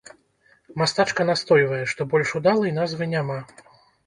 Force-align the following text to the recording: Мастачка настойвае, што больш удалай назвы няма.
Мастачка 0.81 1.25
настойвае, 1.31 1.83
што 1.93 2.01
больш 2.15 2.33
удалай 2.41 2.75
назвы 2.79 3.11
няма. 3.15 3.39